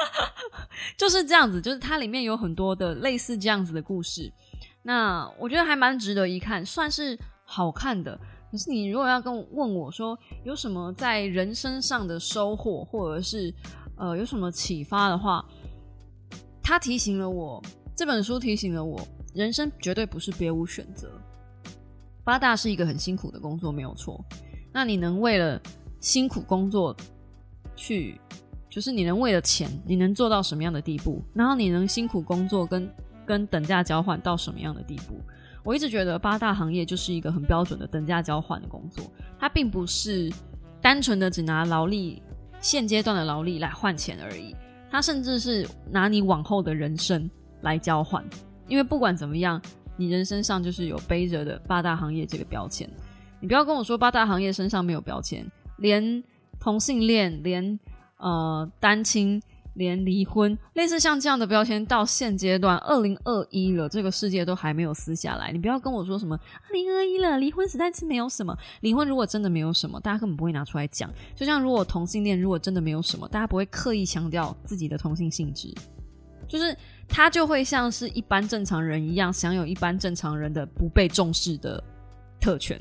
[0.96, 1.60] 就是这样子。
[1.60, 4.30] 就是它里面有很多的类似这样子的故事，
[4.82, 8.18] 那我觉得还蛮值得一看，算是好看的。
[8.50, 13.52] 可是你如果要跟问我说有什么在人生上的收获，或者是
[13.96, 15.44] 呃有什么启发的话，
[16.62, 17.62] 他提醒了我，
[17.96, 19.00] 这本书提醒了我。
[19.34, 21.10] 人生绝对不是别无选择。
[22.22, 24.24] 八大是一个很辛苦的工作，没有错。
[24.72, 25.60] 那你能为了
[26.00, 26.96] 辛苦工作
[27.76, 28.18] 去，
[28.70, 31.22] 就是你能为了钱，你能做到什么样的地步？
[31.34, 32.88] 然后你能辛苦工作跟
[33.26, 35.20] 跟等价交换到什么样的地步？
[35.62, 40.32] 我一直觉得八大行业就是一个很标准的等价交换的工作，它并不是
[40.80, 42.22] 单纯的只拿劳力
[42.60, 44.54] 现阶段的劳力来换钱而已，
[44.90, 47.28] 它甚至是拿你往后的人生
[47.62, 48.24] 来交换。
[48.68, 49.60] 因为不管怎么样，
[49.96, 52.88] 你人身上就是有背着的八大行业这个标签。
[53.40, 55.46] 你不要跟我说八大行业身上没有标签，
[55.76, 56.22] 连
[56.58, 57.78] 同性恋、连
[58.16, 59.42] 呃单亲、
[59.74, 65.52] 连离婚，类似像这样的标签，到现阶段二零二一了，这个世界都还没有撕下来。
[65.52, 68.56] 你不要跟我说什么二零二一了，离婚实在是没有什么。
[68.80, 71.12] 离婚如果真的没有什么，大家根本不会拿出来讲。
[71.36, 75.74] 就像如果同性恋如果真的没有什么，大家不会刻意强调自己的同性性质。
[76.48, 76.76] 就是
[77.08, 81.82] 他就会像是一般正常人一样，享有一般正常人的不被重视的
[82.40, 82.80] 特权。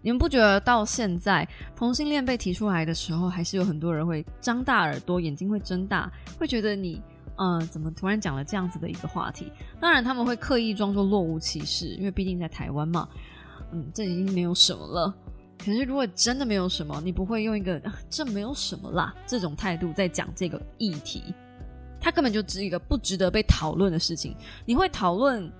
[0.00, 7.02] 你们不觉得到现在同性恋被提出来的时候，还是有很多人会张大耳朵，眼睛会睁大，会觉得你
[7.36, 9.52] 嗯，怎么突然讲了这样子的一个话题？
[9.80, 13.08] 当然他们会刻意装作若无其事，因为毕竟在台湾嘛，
[13.72, 15.14] 嗯，这已经没有什么了。
[15.58, 21.22] 可是如果真的没有什么，你不会用一个这没有什么啦这种态度在讲这个议题。
[22.00, 24.34] 它根本就只一个不值得被讨论的事情。
[24.64, 25.50] 你会讨论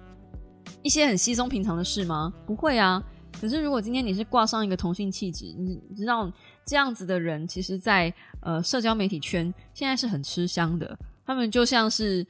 [0.83, 2.33] 一些很稀松平常的事吗？
[2.47, 3.03] 不会啊。
[3.41, 6.33] 可是如果今天你是挂上一个同性气质，你知道
[6.65, 10.99] 这样子的人，其实，在呃社交媒体圈现在是很吃香的。
[11.25, 12.27] 他们就像是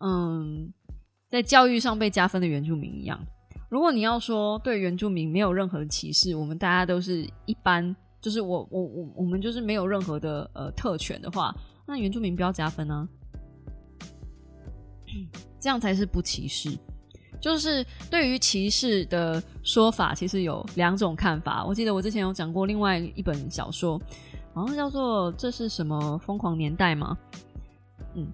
[0.00, 0.70] 嗯，
[1.30, 3.18] 在教育上被加分的原住民一样。
[3.70, 11.54] 如果你要说对原住民没有任何歧视，我们大家都是一般，就是我我我我们就是没有任何的呃特权的话，
[11.86, 13.08] 那原住民不要加分啊。
[15.58, 16.76] 这样才是不歧视。
[17.40, 21.64] 就是对于歧视的说法，其实有两种看法。
[21.64, 23.98] 我记得我之前有讲过另外一本小说，
[24.52, 27.16] 好像叫做《这是什么疯狂年代》吗？
[28.14, 28.26] 嗯，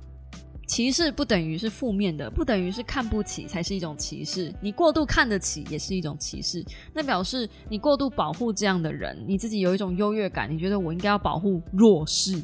[0.66, 4.52] 歧视不等于是负面的，不等于是看不起才是一种歧视。
[4.60, 12.42] 你过度看得起也是一种歧视，那表示你过度保护这样的人，你自己有一种优越感，你觉得我应该要保护弱势。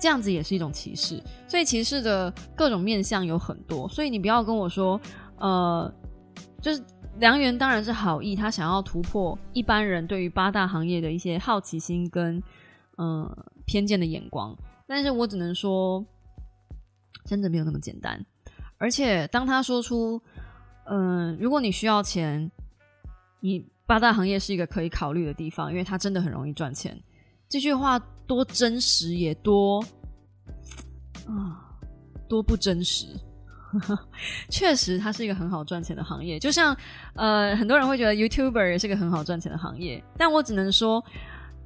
[0.00, 4.98] 这样子也是一种歧视，所以歧视的各种面向有很多，所以你不要跟我说，
[5.36, 5.92] 呃，
[6.62, 6.82] 就是
[7.18, 12.42] 梁元当然是好意，他想要突破一般人对于八大行业的一些好奇心跟
[12.96, 13.30] 嗯
[13.66, 16.02] 偏见的眼光，但是我只能说，
[17.26, 18.24] 真的没有那么简单。
[18.78, 20.18] 而且当他说出，
[20.84, 22.50] 嗯，如果你需要钱，
[23.40, 26.98] 你八大行业是一个可以考虑的地方，因为它真的很容易赚钱。
[27.50, 29.84] 这句话多真实，也多
[31.26, 31.76] 啊，
[32.28, 33.08] 多不真实。
[34.48, 36.38] 确实，它是一个很好赚钱的行业。
[36.38, 36.76] 就像
[37.14, 41.04] 呃，很多人会觉得 YouTuber 也是个很好赚钱的行业，但我只能说，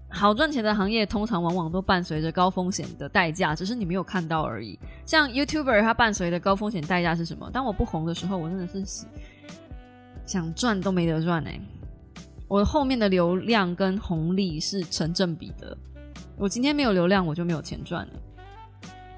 [0.08, 4.78] 好赚钱的行业通常往往都伴随着高风险的代价，只是你没有看到而已。
[5.04, 7.50] 像 YouTuber，它伴随的高风险代价是什么？
[7.50, 9.06] 当我不红的时候，我真的是
[10.24, 11.60] 想赚都没得赚哎！
[12.48, 15.76] 我后面的流量跟红利是成正比的。
[16.36, 18.12] 我今天没有流量，我就没有钱赚了。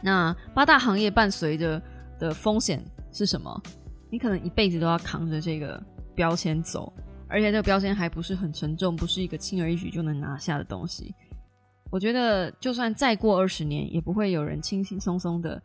[0.03, 1.83] 那八大行业伴随着。
[2.19, 3.62] 的风险是什么？
[4.09, 5.79] 你可能一辈子都要扛着这个
[6.15, 6.91] 标签走，
[7.29, 11.15] 而且这个标签还不是很沉重，不是一个轻而易举就能拿下的东西。
[11.91, 15.61] 我觉得，就算再过二十年，也不会有人轻轻松松的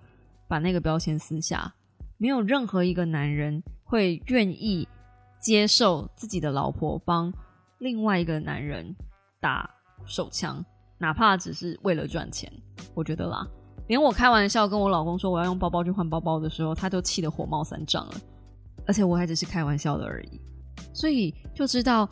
[0.46, 1.74] 把那个标签撕下。
[2.18, 4.86] 没有任何一个男人会愿意
[5.40, 7.32] 接受自己的老婆帮
[7.82, 8.96] 另外一个男人
[9.40, 9.68] 打
[10.06, 10.64] 手枪，
[11.00, 12.50] 哪怕只是为了赚钱。
[12.94, 13.44] 我觉得啦。
[13.88, 18.14] 连我开玩笑跟我老公说我要用包包去换包包的时候，他都气得火冒三丈了。
[18.86, 20.40] 而且我还只是开玩笑的而已，
[20.94, 22.08] 所以就知道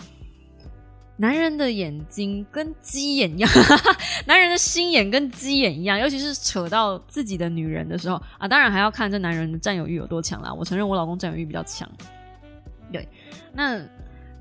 [1.18, 3.50] 男人的眼睛跟鸡眼一样，
[4.26, 10.52] 男人的心眼跟鸡眼一样，尤其是扯到自己的女人的时候啊，当然还要看这男人的占有欲有多强啦。
[10.52, 11.88] 我承认我老公占有欲比较强，
[12.92, 13.08] 对，
[13.54, 13.80] 那。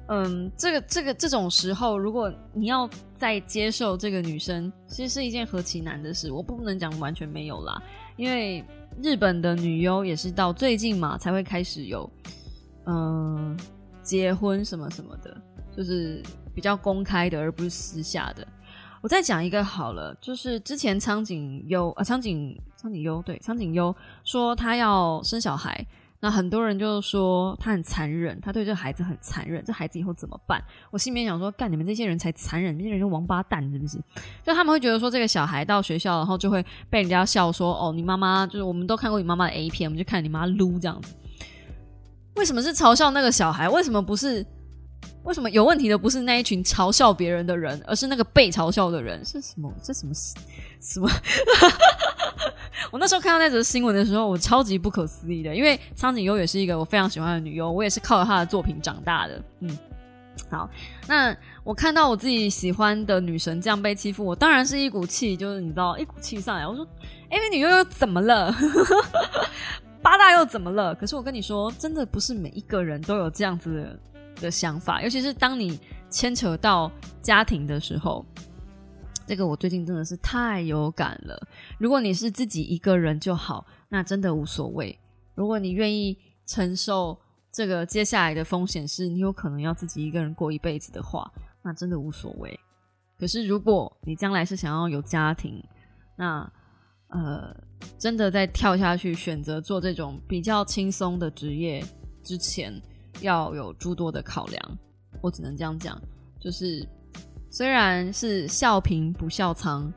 [0.08, 6.32] 嗯，这个这个这种时候，如果你要再接受这个女生，其实是一件何其难的事。
[6.32, 7.82] 我不能讲完全没有啦，
[8.16, 8.64] 因为
[9.02, 12.10] 日本的女优也是到最近嘛才会开始有，
[12.86, 13.54] 嗯，
[14.02, 15.36] 结婚什么什么的，
[15.76, 16.22] 就是
[16.54, 18.48] 比较公开的，而不是私下的。
[19.02, 23.94] 我再讲一个好了，就是之前苍井优啊，苍井苍井优对，苍井优
[24.24, 25.86] 说她要生小孩。
[26.20, 30.60] 那很多人就说他很残忍，他对这孩子很残忍，这孩子以后怎么办？
[30.90, 33.98] 我心里面想说，干你们这些人才残忍，这些人是王八蛋，是不是？
[34.44, 41.14] 就他们会觉得说，这个小孩到学校，然后就会被人家笑说，哦，你妈妈就是我们都看过你妈妈的 A 片，我们就看你妈撸这样子。
[42.34, 43.68] 为什么是嘲笑那个小孩？
[43.68, 44.44] 为什么不是？
[45.24, 49.22] 为什么有问题的不是那一群嘲笑别人的人，而是那个被嘲笑的人？
[49.24, 49.72] 是什么？
[49.82, 50.12] 这什么
[50.80, 51.08] 什么？
[52.90, 59.42] 我那时候看到那则新闻的时候，我超级不可思议的，因为苍井优也是一个我非常喜欢的女优，我也是靠着她的作品长大的。
[59.60, 59.78] 嗯，
[60.48, 60.70] 好，
[61.06, 66.86] 那我看到我自己喜欢的女神这样被欺负，我当然是一股气，就是你知道，一股气上来，我说
[67.30, 68.54] ，AV 女优又怎么了？
[70.00, 70.94] 八大又怎么了？
[70.94, 73.98] 可是我跟你说，真的不是每一个人都有这样子的
[74.40, 75.78] 的想法，尤其是当你
[76.10, 76.90] 牵扯到
[77.22, 78.24] 家庭的时候。
[79.26, 81.38] 这个我最近真的是太有感了。
[81.78, 84.98] 如果你是自己一个人就好，那真的无所谓。
[85.34, 87.14] 如果你愿意承受
[87.52, 92.58] 这个接下来的风险，是你有可能要自己一个人过一辈子的话，那真的无所谓。
[93.18, 95.62] 可是如果你将来是想要有家庭，
[96.16, 96.50] 那
[97.08, 97.54] 呃，
[97.98, 101.84] 真的在跳下去选择做这种比较轻松的职业
[102.22, 102.80] 之前，
[103.20, 104.78] 要有诸多的考量。
[105.20, 106.00] 我只能这样讲，
[106.38, 106.86] 就是。
[107.50, 109.90] 虽然是笑贫不笑仓，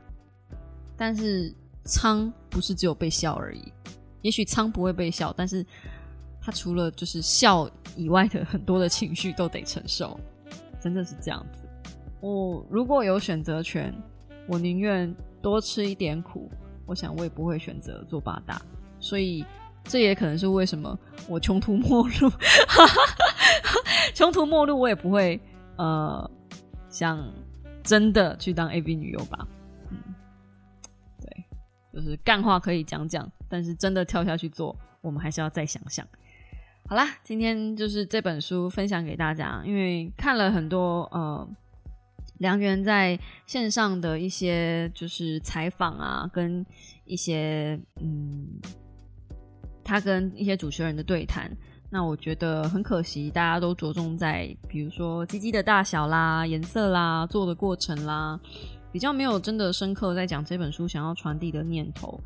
[0.96, 1.54] 但是
[1.84, 3.70] 仓不是只有被笑而已。
[4.22, 5.64] 也许仓不会被笑，但是
[6.40, 10.18] 他除了就是笑以外的很多的情绪都得承受，
[10.80, 11.68] 真的是这样子。
[12.22, 13.94] 我如果有选择权，
[14.48, 16.50] 我宁愿多吃一点苦。
[16.86, 18.62] 我想我也不会选择做八大，
[18.98, 19.44] 所以
[19.84, 22.30] 这也可能是为什么我穷途末路，
[24.14, 25.40] 穷途末路我也不会
[25.76, 26.30] 呃。
[26.88, 27.26] 想
[27.82, 29.48] 真的去当 A B 女优吧，
[29.88, 29.96] 嗯，
[31.22, 31.44] 对，
[31.90, 36.06] 就是干话可以讲讲，但是真的跳下去做，我们还是要再想想。
[36.86, 41.48] 好啦，今天就是这本书分享给大家，因为看了很多呃
[42.40, 46.62] 梁源在线上的一些就是采访啊，跟
[47.06, 48.60] 一些嗯
[49.92, 51.54] 他跟一些主持人的对谈。
[51.90, 58.40] 那我觉得很可惜，大家都着重在比如说鸡鸡的大小啦、颜色啦、做的过程啦，
[58.90, 62.18] 比较没有真的深刻在讲这本书想要传递的念头。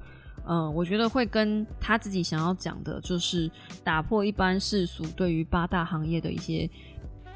[0.46, 3.50] 嗯，我觉得会跟他自己想要讲的，就是
[3.82, 6.70] 打破一般世俗对于八大行业的一些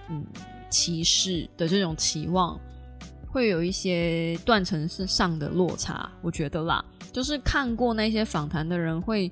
[0.08, 0.24] 嗯
[0.70, 2.56] 歧视的这种期望，
[3.26, 6.08] 会有一些断层是上的落差。
[6.22, 9.28] 我觉得啦，就是看过那些访谈的人会。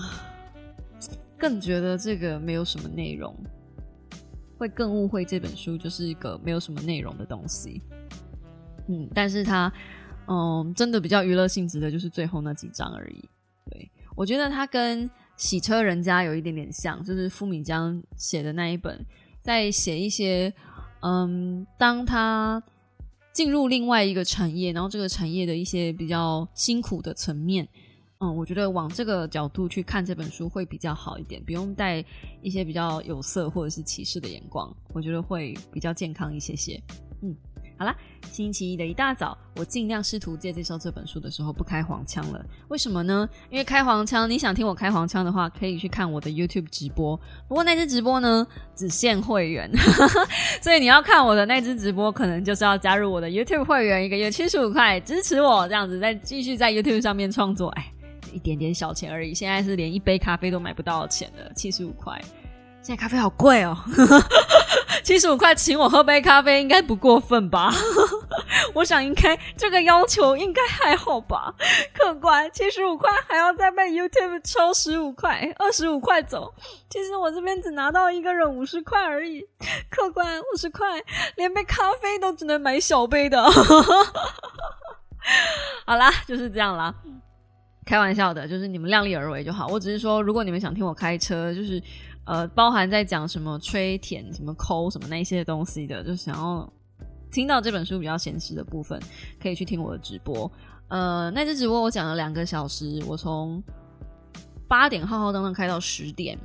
[1.38, 3.34] 更觉得这个没有什么内容，
[4.58, 7.82] 会更误会这本书就是一个没有什么内容的东西。
[8.88, 9.72] 嗯，但是它，
[10.26, 13.28] 嗯，真的比较娱乐性质的，就是最后那几章而已。
[13.70, 19.04] 对我觉得它跟洗车人家有一点点像，就是傅敏江写的那一本，
[19.40, 20.52] 在写一些，
[21.02, 22.62] 嗯，当他。
[23.32, 27.66] 进入另外一个产业，然后这个产业的一些比较辛苦的层面，
[28.20, 32.04] 嗯，我觉得往这个角度去看这本书会比较好一点，不用带
[32.42, 36.80] 一些比较有色或者是歧视的眼光，我觉得会比较健康一些些，
[37.22, 37.34] 嗯。
[37.78, 37.96] 好啦，
[38.30, 42.44] 星期一的一大早，我尽量试图借介绍这本书的时候不开黄腔了。
[42.68, 43.26] 为什么呢？
[43.48, 47.16] 因为开黄腔，你想听我开黄腔的话，可以去看我的 YouTube 直播。
[47.48, 49.70] 不过那支直播呢，只限会员，
[50.60, 57.70] 所以你要看我的那支直播，可能就是要加入我的 YouTube 会员，一个月七十五块，支持我这样子，再继续在 YouTube 上面创作。
[57.70, 57.90] 哎，
[58.34, 62.20] 一点点小钱而已，现在是连一杯咖啡都买不到钱了，七十五块。
[62.82, 63.76] 现在咖啡好贵哦，
[65.04, 67.70] 七十五块请我喝杯咖啡应该不过分吧？
[68.72, 71.54] 我想应该这个要求应该还好吧？
[71.92, 76.54] 客官七十五块还要再被 YouTube 抽十五块，二十五块走。
[76.88, 79.46] 其实我这边只拿到一个人五十块而已，
[79.90, 80.86] 客官五十块
[81.36, 83.44] 连杯咖啡都只能买小杯的。
[85.84, 86.94] 好啦，就是这样啦，
[87.90, 89.66] 开玩笑的，就是你们量力而为就好。
[89.66, 91.82] 我只是说，如果你们想听我开车，就是。
[92.26, 96.72] 呃，包含在讲什么吹舔、什么抠、什么那些东西的，就想要
[97.32, 99.00] 听到这本书比较闲适的部分，
[99.42, 100.48] 可以去听我的直播。
[100.88, 103.60] 呃，那支直播我讲了两个小时，我从
[104.68, 106.38] 八点浩浩荡荡开到十点，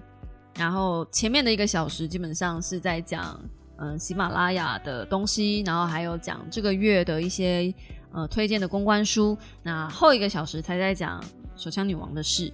[0.58, 3.40] 然后前面的一个小时基本上是在讲
[3.78, 7.72] 嗯喜马拉雅的东西，然后还有讲这个月的一些
[8.16, 11.24] 呃推荐的公关书，那后一个小时才在讲
[11.56, 12.52] 手枪女王的事，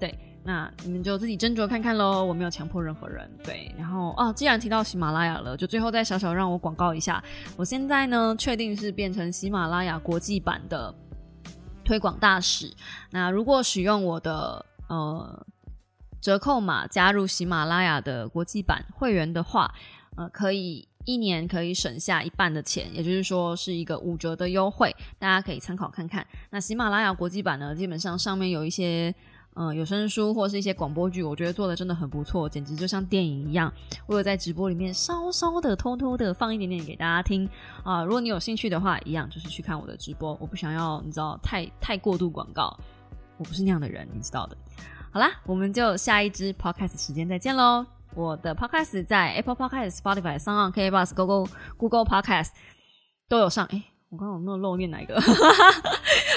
[0.00, 0.12] 对。
[0.46, 3.26] 那你们就自己斟酌看看喽，我没有强迫任何人。
[3.42, 7.24] 对，然后哦，既然提到喜马拉雅了，就最后再小小让我广告一下，
[7.56, 10.94] 我现在呢确定是变成喜马拉雅国际版的
[11.82, 12.70] 推广大使。
[13.10, 15.46] 那如果使用我的呃
[16.20, 19.74] 折扣码加入喜马拉雅的国际版会员的话，
[20.14, 26.26] 呃，可以一年可以省下一半的钱，也就是说是一个五折的优惠，大家可以参考看看。
[26.50, 29.14] 那喜马拉雅国际版呢，基本上上面有一些。
[29.56, 33.72] 嗯，有声书或是一些广播剧，我觉得做的真的很不错，简直就像电影一样。
[34.04, 37.48] 我有在直播里面稍稍的、偷偷的放一点点给大家听
[37.84, 38.02] 啊。
[38.02, 40.36] 如果你有兴趣的话，一样就是去看我的直播。
[40.40, 42.76] 我不想要你知道太太过度广告，
[43.36, 44.56] 我不是那样的人，你知道的。
[45.12, 47.86] 好啦，我们就下一支 podcast 时间再见喽。
[48.14, 51.46] 我的 podcast 在 Apple Podcast、Spotify、s o n k b u s Google
[51.76, 52.50] Google Podcast
[53.28, 53.66] 都有上。
[53.70, 55.20] 哎，我刚刚有没有漏念哪一个？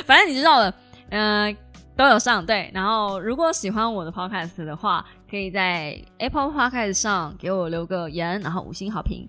[0.06, 0.74] 反正你知道的，
[1.10, 1.56] 嗯。
[1.98, 9.28] 都有上对，然后如果喜欢我的 podcast 的话，可以在 Apple Podcast 上给我留个言，然后五星好评，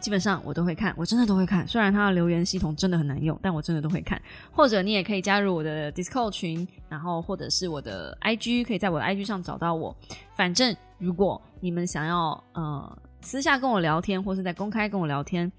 [0.00, 1.66] 基本上我都会看，我真的都会看。
[1.66, 4.20] 虽然它的留言系统真的很难用，但我真的都会看。
[4.50, 9.96] 或者你也可以加入我的 Discord 群，然后或者是我的 IG，可以在我的 IG 上找到我。
[10.34, 15.50] 反正如果你们想要呃私下跟我聊天，或是在公开跟我聊天，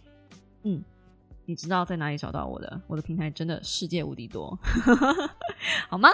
[0.64, 0.84] 嗯。
[1.46, 2.82] 你知道在哪里找到我的？
[2.88, 4.58] 我的平台真的世界无敌多，
[5.90, 6.08] 好吗？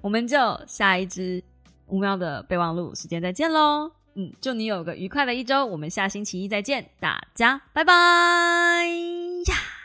[0.00, 0.38] 我们就
[0.68, 1.42] 下一支
[1.88, 3.97] 五秒的备忘录时间再见喽。
[4.20, 7.92] 嗯，祝你有个愉快的一周，我们下星期一再见，大家拜拜
[9.46, 9.77] 呀。